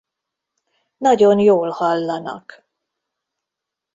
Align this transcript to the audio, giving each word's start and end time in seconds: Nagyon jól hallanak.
Nagyon 0.97 1.39
jól 1.39 1.69
hallanak. 1.71 2.65